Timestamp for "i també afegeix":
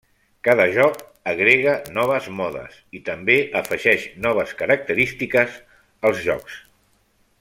2.99-4.09